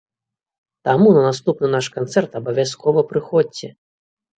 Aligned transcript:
Таму 0.89 1.11
на 1.19 1.27
наступны 1.29 1.67
наш 1.75 1.93
канцэрт 2.01 2.31
абавязкова 2.43 3.09
прыходзьце! 3.15 3.77